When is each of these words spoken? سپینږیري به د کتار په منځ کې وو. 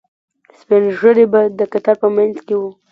سپینږیري 0.59 1.25
به 1.31 1.41
د 1.57 1.59
کتار 1.73 1.95
په 2.01 2.07
منځ 2.15 2.35
کې 2.45 2.55
وو. 2.59 2.69